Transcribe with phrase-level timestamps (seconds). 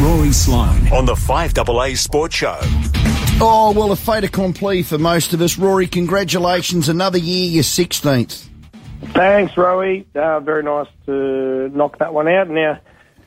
[0.00, 2.58] Rory Sloane on the 5AA Sports Show.
[3.40, 5.58] Oh, well, a fait accompli for most of us.
[5.58, 6.88] Rory, congratulations.
[6.88, 8.46] Another year, you're 16th.
[9.12, 10.06] Thanks, Rowie.
[10.14, 12.48] Uh, very nice to knock that one out.
[12.48, 12.80] Now,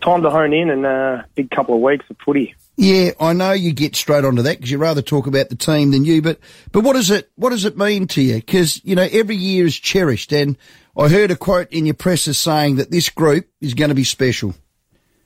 [0.00, 2.54] time to hone in and a uh, big couple of weeks of footy.
[2.76, 5.90] Yeah, I know you get straight onto that because you rather talk about the team
[5.90, 6.22] than you.
[6.22, 6.40] But
[6.72, 8.36] but what does it what does it mean to you?
[8.36, 10.58] Because you know every year is cherished, and
[10.98, 14.04] I heard a quote in your presser saying that this group is going to be
[14.04, 14.54] special.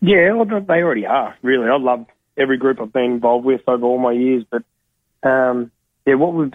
[0.00, 1.36] Yeah, well, they already are.
[1.42, 4.44] Really, I love every group I've been involved with over all my years.
[4.50, 4.62] But
[5.28, 5.70] um,
[6.06, 6.52] yeah, what we've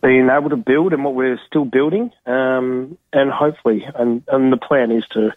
[0.00, 4.56] been able to build and what we're still building, um, and hopefully, and, and the
[4.56, 5.32] plan is to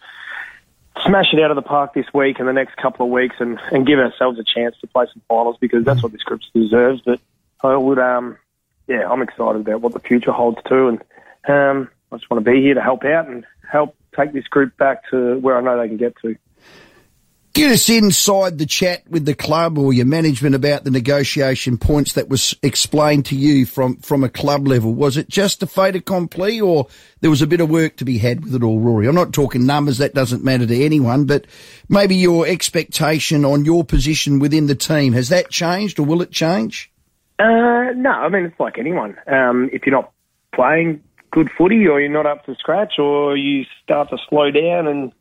[1.06, 3.60] smash it out of the park this week and the next couple of weeks and,
[3.72, 7.02] and give ourselves a chance to play some finals because that's what this group deserves.
[7.06, 7.20] But
[7.62, 8.38] I would, um,
[8.88, 10.88] yeah, I'm excited about what the future holds too.
[10.88, 11.02] And
[11.48, 14.76] um, I just want to be here to help out and help take this group
[14.78, 16.36] back to where I know they can get to.
[17.58, 22.14] Get us inside the chat with the club or your management about the negotiation points
[22.14, 24.94] that was explained to you from, from a club level.
[24.94, 26.86] Was it just a fait accompli or
[27.22, 29.08] there was a bit of work to be had with it all, Rory?
[29.08, 31.48] I'm not talking numbers, that doesn't matter to anyone, but
[31.90, 36.30] maybe your expectation on your position within the team, has that changed or will it
[36.30, 36.92] change?
[37.40, 39.18] Uh, no, I mean, it's like anyone.
[39.26, 40.12] Um, if you're not
[40.54, 44.86] playing good footy or you're not up to scratch or you start to slow down
[44.86, 45.12] and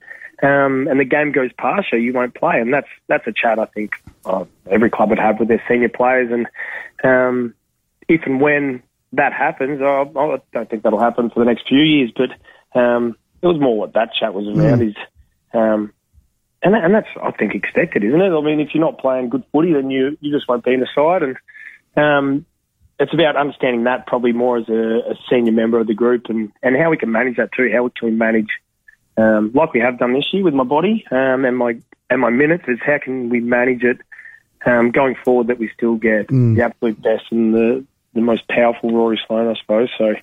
[0.43, 2.61] um, and the game goes past you, you won't play.
[2.61, 5.89] And that's that's a chat I think uh, every club would have with their senior
[5.89, 6.31] players.
[6.31, 6.47] And
[7.05, 7.55] um,
[8.09, 11.81] if and when that happens, I, I don't think that'll happen for the next few
[11.81, 12.13] years.
[12.15, 12.31] But
[12.79, 14.89] um, it was more what that chat was around mm.
[14.89, 14.97] is.
[15.55, 15.93] Um,
[16.63, 18.31] and, and that's, I think, expected, isn't it?
[18.31, 20.81] I mean, if you're not playing good footy, then you, you just won't be in
[20.81, 21.23] the side.
[21.23, 21.37] And
[21.97, 22.47] um,
[22.99, 26.51] it's about understanding that probably more as a, a senior member of the group and,
[26.63, 27.71] and how we can manage that too.
[27.73, 28.49] How can we manage
[29.17, 31.79] um, like we have done this year with my body um, and my
[32.09, 33.99] and my minutes, is how can we manage it
[34.65, 36.55] um, going forward that we still get mm.
[36.57, 39.91] the absolute best and the the most powerful Rory Sloane, I suppose.
[39.99, 40.15] So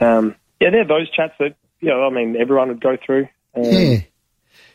[0.00, 3.28] um, yeah, they're those chats that you know, I mean, everyone would go through.
[3.54, 3.96] Um, yeah.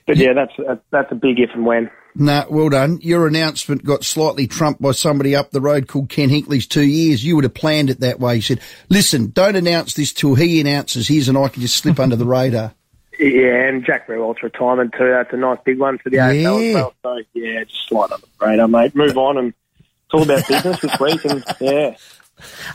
[0.05, 1.91] But yeah, that's a, that's a big if and when.
[2.15, 2.99] Nah, well done.
[3.01, 7.23] Your announcement got slightly trumped by somebody up the road called Ken Hinkley's two years.
[7.23, 8.35] You would have planned it that way.
[8.35, 11.99] He said, listen, don't announce this till he announces his and I can just slip
[11.99, 12.73] under the radar.
[13.19, 15.09] Yeah, and Jack Riewoldt retirement too.
[15.09, 16.93] That's a nice big one for the AFL as well.
[17.03, 18.95] So yeah, just slide on the radar, mate.
[18.95, 21.25] Move on and it's all about business this week.
[21.25, 21.95] And yeah.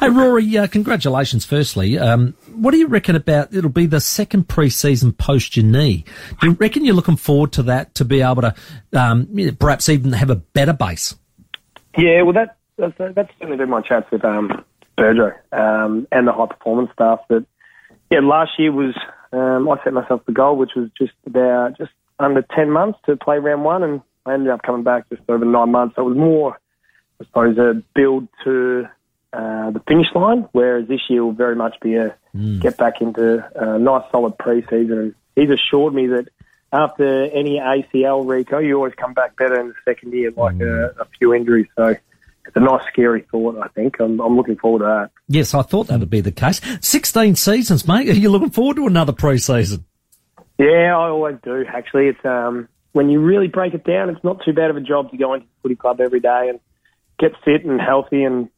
[0.00, 1.44] Hey Rory, uh, congratulations.
[1.44, 3.54] Firstly, um, what do you reckon about?
[3.54, 6.04] It'll be the second pre-season post your knee.
[6.40, 8.54] Do you reckon you're looking forward to that to be able to
[8.92, 9.28] um,
[9.60, 11.14] perhaps even have a better base?
[11.96, 14.64] Yeah, well, that that's, that's certainly been my chats with um,
[14.96, 17.20] Burgo um, and the high performance staff.
[17.28, 17.46] That
[18.10, 18.96] yeah, last year was
[19.32, 23.16] um, I set myself the goal, which was just about just under 10 months to
[23.16, 25.96] play round one, and I ended up coming back just over nine months.
[25.96, 26.60] So it was more,
[27.20, 28.88] I suppose, a build to
[29.32, 32.60] uh, the finish line, whereas this year will very much be a mm.
[32.60, 34.98] get back into a nice solid pre-season.
[34.98, 36.28] And he's assured me that
[36.72, 40.96] after any ACL, Rico, you always come back better in the second year, like mm.
[40.96, 41.68] a, a few injuries.
[41.76, 41.96] So
[42.46, 43.58] it's a nice, scary thought.
[43.62, 45.10] I think I'm, I'm looking forward to that.
[45.28, 46.60] Yes, I thought that would be the case.
[46.80, 48.08] Sixteen seasons, mate.
[48.08, 49.84] Are you looking forward to another pre-season?
[50.58, 51.64] Yeah, I always do.
[51.66, 54.80] Actually, it's um, when you really break it down, it's not too bad of a
[54.80, 56.60] job to go into the footy club every day and
[57.18, 58.48] get fit and healthy and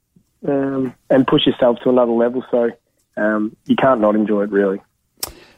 [0.47, 2.45] um, and push yourself to another level.
[2.51, 2.71] So
[3.17, 4.81] um, you can't not enjoy it, really.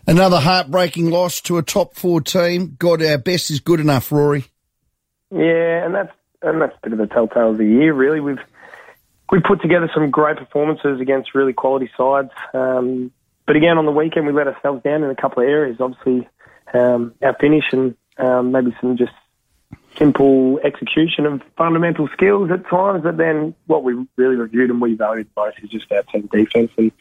[0.07, 2.77] Another heartbreaking loss to a top four team.
[2.79, 4.45] God, our best is good enough, Rory.
[5.33, 6.13] Yeah, and that's
[6.43, 8.21] and that's a bit of the telltale of the year, really.
[8.21, 8.41] We've
[9.31, 12.31] we put together some great performances against really quality sides.
[12.55, 13.11] Um,
[13.47, 15.81] but again, on the weekend, we let ourselves down in a couple of areas.
[15.81, 16.29] Obviously,
[16.73, 19.13] um, our finish and um, maybe some just
[19.97, 23.03] simple execution of fundamental skills at times.
[23.03, 26.71] But then what we really reviewed and we valued most is just our team defence.
[26.77, 26.93] And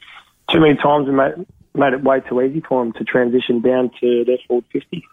[0.52, 3.91] too many times we made, made it way too easy for them to transition down
[4.02, 5.03] to their forward 50.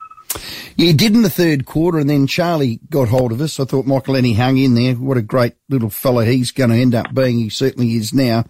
[0.76, 3.60] Yeah, did in the third quarter, and then Charlie got hold of us.
[3.60, 4.95] I thought Michalanney hung in there.
[4.95, 7.39] What a great little fellow he's going to end up being.
[7.39, 8.45] He certainly is now.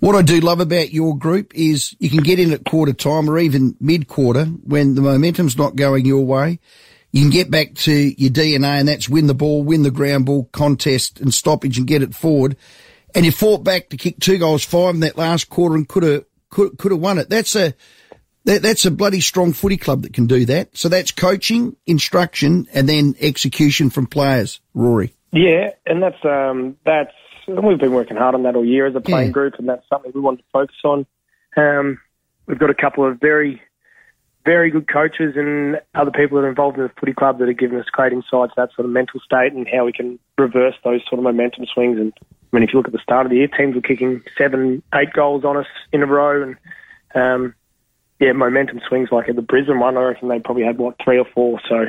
[0.00, 3.30] What I do love about your group is you can get in at quarter time
[3.30, 6.60] or even mid quarter when the momentum's not going your way.
[7.10, 10.26] You can get back to your DNA and that's win the ball, win the ground
[10.26, 12.56] ball contest and stoppage and get it forward.
[13.14, 16.02] And you fought back to kick two goals five in that last quarter and could
[16.02, 17.30] have, could, could have won it.
[17.30, 17.72] That's a,
[18.44, 20.76] that, that's a bloody strong footy club that can do that.
[20.76, 24.60] So that's coaching, instruction, and then execution from players.
[24.74, 25.14] Rory.
[25.32, 27.12] Yeah, and that's um, that's
[27.48, 29.32] we've been working hard on that all year as a playing yeah.
[29.32, 31.06] group, and that's something we want to focus on.
[31.56, 32.00] Um,
[32.46, 33.60] we've got a couple of very
[34.44, 37.58] very good coaches and other people that are involved in the footy club that have
[37.58, 41.00] given us great insights that sort of mental state and how we can reverse those
[41.08, 41.98] sort of momentum swings.
[41.98, 44.22] And I mean, if you look at the start of the year, teams were kicking
[44.36, 46.56] seven, eight goals on us in a row, and
[47.14, 47.54] um,
[48.24, 49.98] yeah, momentum swings like at the Brisbane one.
[49.98, 51.60] I reckon they probably had what three or four.
[51.68, 51.86] So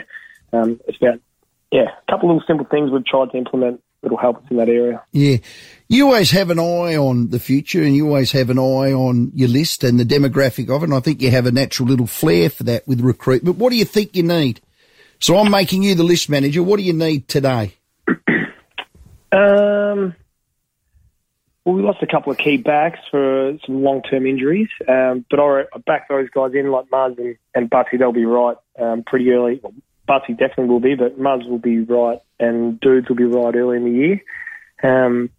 [0.51, 1.19] um, it's about
[1.71, 4.57] yeah, a couple of little simple things we've tried to implement that'll help us in
[4.57, 5.01] that area.
[5.13, 5.37] Yeah.
[5.87, 9.31] You always have an eye on the future and you always have an eye on
[9.33, 10.85] your list and the demographic of it.
[10.85, 13.57] And I think you have a natural little flair for that with recruitment.
[13.57, 14.61] What do you think you need?
[15.19, 16.61] So I'm making you the list manager.
[16.61, 17.73] What do you need today?
[19.31, 20.15] um,
[21.65, 25.63] well, we lost a couple of key backs for some long-term injuries, um, but I,
[25.87, 27.97] back those guys in like Muzz and, and Butsy.
[27.97, 29.59] They'll be right um, pretty early.
[29.63, 29.73] Well,
[30.07, 33.77] Butsy definitely will be, but Muzz will be right and Dudes will be right early
[33.77, 34.21] in the year.
[34.83, 35.31] Um,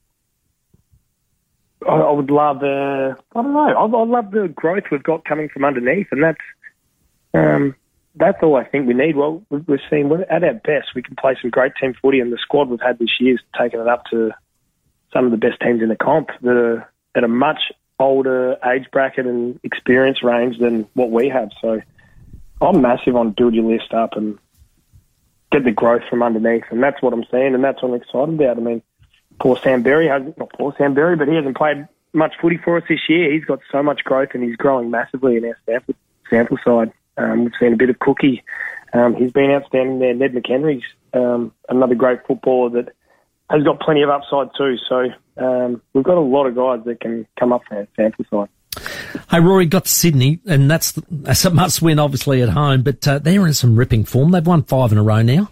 [1.89, 5.25] I, I would love, uh, I don't know, I, I love the growth we've got
[5.25, 6.39] coming from underneath, and that's
[7.35, 7.77] um,
[8.17, 9.15] that's all I think we need.
[9.15, 12.39] Well, we've seen at our best we can play some great team footy, and the
[12.41, 14.33] squad we've had this year's taken it up to
[15.17, 18.87] some of the best teams in the comp that are at a much older age
[18.93, 21.49] bracket and experience range than what we have.
[21.63, 21.81] So
[22.61, 24.39] I'm massive on build your list up and
[25.51, 28.35] get the growth from underneath, and that's what I'm seeing, and that's what I'm excited
[28.35, 28.59] about.
[28.59, 28.83] I mean,
[29.41, 32.77] poor Sam Berry hasn't not poor Sam Berry, but he hasn't played much footy for
[32.77, 33.33] us this year.
[33.33, 35.95] He's got so much growth, and he's growing massively in our SANFL,
[36.31, 36.93] SANFL side.
[37.17, 38.45] Um, we've seen a bit of Cookie.
[38.93, 40.15] Um, he's been outstanding there.
[40.15, 40.85] Ned McHenry's
[41.15, 42.93] um, another great footballer that
[43.51, 44.77] has got plenty of upside too.
[44.89, 45.07] So
[45.37, 48.49] um, we've got a lot of guys that can come up our SANFL side.
[49.31, 53.07] Hey, Rory got to Sydney, and that's, that's a must win, obviously, at home, but
[53.09, 54.31] uh, they're in some ripping form.
[54.31, 55.51] They've won five in a row now.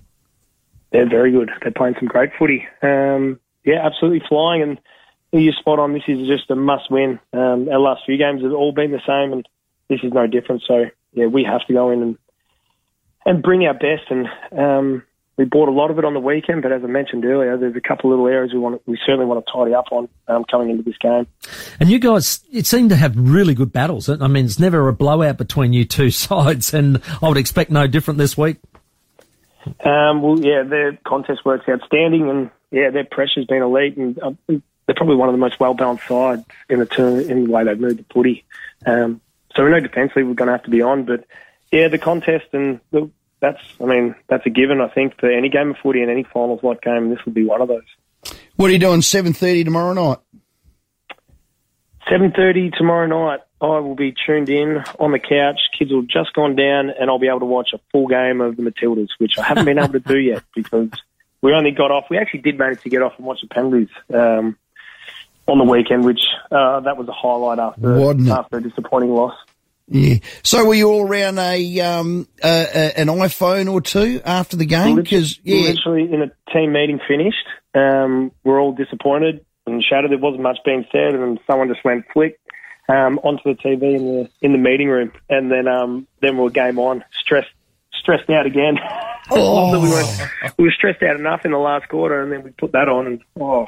[0.93, 1.51] They're very good.
[1.63, 2.67] They're playing some great footy.
[2.83, 4.79] Um, yeah, absolutely flying, and
[5.33, 5.93] you're spot on.
[5.93, 7.19] This is just a must win.
[7.33, 9.49] Um, our last few games have all been the same, and
[9.89, 10.63] this is no different.
[10.69, 12.19] So, yeah, we have to go in and
[13.27, 15.03] and bring our best and um,
[15.37, 17.75] we bought a lot of it on the weekend, but as I mentioned earlier, there's
[17.75, 20.45] a couple of little areas we want, we certainly want to tidy up on um,
[20.45, 21.27] coming into this game.
[21.81, 24.09] And you guys, it seemed to have really good battles.
[24.09, 27.87] I mean, it's never a blowout between you two sides, and I would expect no
[27.87, 28.59] different this week.
[29.85, 34.33] Um, well, yeah, their contest work's outstanding, and yeah, their pressure's been elite, and uh,
[34.47, 37.65] they're probably one of the most well balanced sides in the turn in the way
[37.65, 38.45] they've moved the footy.
[38.87, 39.21] Um,
[39.57, 41.25] so we know defensively we're going to have to be on, but
[41.73, 43.11] yeah, the contest and the
[43.45, 44.81] that's, I mean, that's a given.
[44.81, 47.45] I think for any game of footy and any finals like game, this would be
[47.45, 47.83] one of those.
[48.57, 49.03] What are you doing?
[49.03, 50.19] Seven thirty tomorrow night.
[52.09, 53.41] Seven thirty tomorrow night.
[53.61, 55.61] I will be tuned in on the couch.
[55.79, 58.41] Kids will have just gone down, and I'll be able to watch a full game
[58.41, 60.91] of the Matildas, which I haven't been able to do yet because
[61.43, 62.07] we only got off.
[62.09, 64.57] We actually did manage to get off and watch the penalties um,
[65.47, 69.35] on the weekend, which uh, that was a highlight after, after a disappointing loss.
[69.89, 70.17] Yeah.
[70.43, 74.65] So were you all around a um uh, uh, an iPhone or two after the
[74.65, 74.97] game?
[74.97, 80.11] Because yeah, literally in a team meeting finished, um, we're all disappointed and shattered.
[80.11, 82.39] There wasn't much being said, and someone just went flick
[82.89, 86.47] um, onto the TV in the in the meeting room, and then um, then we
[86.47, 87.51] are game on, stressed
[87.93, 88.79] stressed out again.
[89.31, 89.81] Oh.
[89.81, 92.73] we, were, we were stressed out enough in the last quarter, and then we put
[92.73, 93.67] that on, and oh,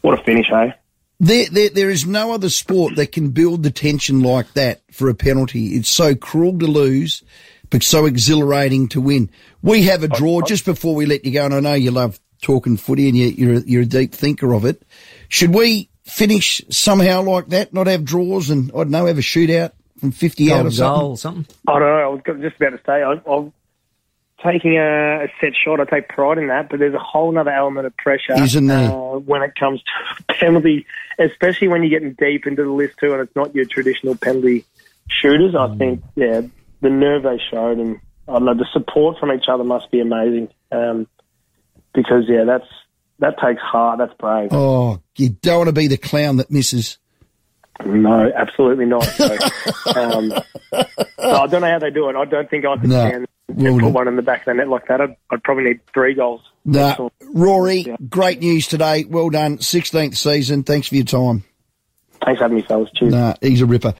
[0.00, 0.74] what a finish, hey!
[1.24, 5.08] There, there, there is no other sport that can build the tension like that for
[5.08, 5.68] a penalty.
[5.68, 7.22] It's so cruel to lose,
[7.70, 9.30] but so exhilarating to win.
[9.62, 12.20] We have a draw just before we let you go, and I know you love
[12.42, 14.82] talking footy and you're, you're a deep thinker of it.
[15.30, 19.22] Should we finish somehow like that, not have draws and, I don't know, have a
[19.22, 21.02] shootout from 50 out or something?
[21.06, 21.46] or something?
[21.66, 21.96] I don't know.
[21.96, 23.50] I was just about to say, I, I'll,
[24.44, 27.50] taking a, a, set shot, I take pride in that, but there's a whole other
[27.50, 28.90] element of pressure Isn't there?
[28.90, 30.86] Uh, when it comes to penalty,
[31.18, 34.64] especially when you're getting deep into the list too, and it's not your traditional penalty
[35.08, 35.54] shooters.
[35.54, 35.74] Mm.
[35.74, 36.40] I think, yeah,
[36.80, 40.00] the nerve they showed, and I don't know, the support from each other must be
[40.00, 40.48] amazing.
[40.72, 41.06] Um,
[41.94, 42.66] because yeah, that's
[43.20, 43.98] that takes heart.
[43.98, 44.48] That's brave.
[44.52, 46.98] Oh, you don't want to be the clown that misses.
[47.84, 49.04] No, absolutely not.
[49.04, 49.24] So,
[49.96, 50.32] um,
[50.70, 50.82] so
[51.20, 52.16] I don't know how they do it.
[52.16, 53.08] I don't think I could no.
[53.08, 55.64] stand and put one in the back of the net like that, I'd, I'd probably
[55.64, 56.40] need three goals.
[56.64, 57.10] Nah.
[57.22, 57.96] Rory, yeah.
[58.08, 59.04] great news today.
[59.04, 59.58] Well done.
[59.58, 60.62] 16th season.
[60.62, 61.44] Thanks for your time.
[62.24, 62.90] Thanks for having me, fellas.
[62.94, 63.12] Cheers.
[63.12, 63.92] Nah, he's a ripper.